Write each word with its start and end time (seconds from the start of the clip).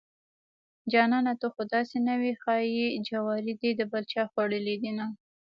جانانه 0.91 1.33
ته 1.39 1.47
خوداسې 1.53 1.97
نه 2.07 2.13
وې 2.21 2.31
ښايي 2.41 2.87
جواري 3.07 3.53
دې 3.61 3.71
دبل 3.79 4.03
چاخوړلي 4.11 4.75
دينه 4.83 5.05